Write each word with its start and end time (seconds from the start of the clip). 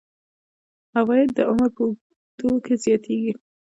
عواید 0.97 1.29
د 1.37 1.39
عمر 1.49 1.69
په 1.77 1.81
اوږدو 1.87 2.49
کې 2.65 2.73
زیاتیږي. 2.83 3.33